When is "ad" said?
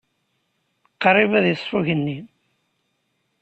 1.37-1.45